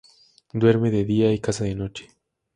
[0.51, 2.07] Duerme de día y caza de noche.